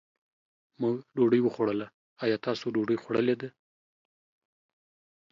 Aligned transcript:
مونږ 0.81 0.95
ډوډۍ 1.15 1.41
وخوړله، 1.43 1.87
ايا 2.23 2.37
تاسو 2.45 2.65
ډوډۍ 2.75 2.97
خوړلې 3.03 3.35
ده؟ 3.41 3.49